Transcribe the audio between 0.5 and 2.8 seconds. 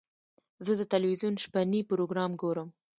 زه د تلویزیون شپهني پروګرام ګورم.